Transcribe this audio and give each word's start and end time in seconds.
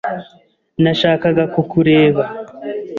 Nashakaga 0.83 1.43
kukureba. 1.53 2.23